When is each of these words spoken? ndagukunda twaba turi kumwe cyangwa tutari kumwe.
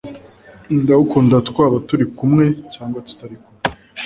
ndagukunda 0.81 1.35
twaba 1.49 1.75
turi 1.87 2.05
kumwe 2.15 2.45
cyangwa 2.73 2.99
tutari 3.07 3.35
kumwe. 3.41 3.63